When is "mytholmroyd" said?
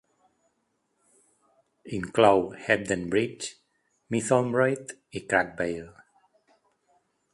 4.15-4.95